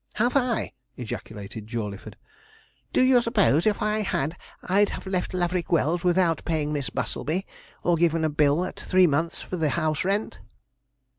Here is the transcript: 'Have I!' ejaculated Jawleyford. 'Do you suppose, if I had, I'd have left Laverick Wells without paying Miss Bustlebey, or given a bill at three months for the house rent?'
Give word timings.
'Have 0.15 0.35
I!' 0.35 0.73
ejaculated 0.97 1.67
Jawleyford. 1.67 2.15
'Do 2.91 3.03
you 3.03 3.21
suppose, 3.21 3.67
if 3.67 3.83
I 3.83 3.99
had, 3.99 4.35
I'd 4.63 4.89
have 4.89 5.05
left 5.05 5.31
Laverick 5.31 5.71
Wells 5.71 6.03
without 6.03 6.43
paying 6.43 6.73
Miss 6.73 6.89
Bustlebey, 6.89 7.45
or 7.83 7.97
given 7.97 8.25
a 8.25 8.27
bill 8.29 8.65
at 8.65 8.79
three 8.79 9.05
months 9.05 9.43
for 9.43 9.57
the 9.57 9.69
house 9.69 10.03
rent?' 10.03 10.41